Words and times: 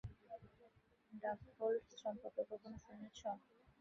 Darkhold 1.13 1.83
সম্পর্কে 1.97 2.43
কখনো 2.51 2.77
শুনেছো? 2.85 3.29